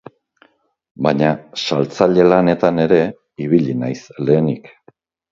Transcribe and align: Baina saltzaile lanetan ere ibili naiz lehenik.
Baina 1.07 1.27
saltzaile 1.63 2.25
lanetan 2.29 2.81
ere 2.85 2.99
ibili 3.49 3.75
naiz 3.83 3.99
lehenik. 4.23 4.73